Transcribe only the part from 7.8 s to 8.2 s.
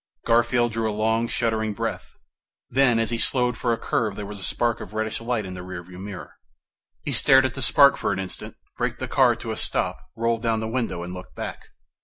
for an